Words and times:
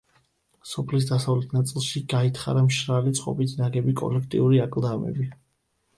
სოფლის 0.69 1.05
დასავლეთ 1.09 1.53
ნაწილში 1.57 2.01
გაითხარა 2.15 2.65
მშრალი 2.71 3.15
წყობით 3.19 3.53
ნაგები 3.63 3.95
კოლექტიური 4.03 4.63
აკლდამები. 4.65 5.29